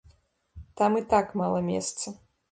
Там 0.79 0.95
і 0.99 1.03
так 1.11 1.35
мала 1.41 1.59
месца. 1.67 2.15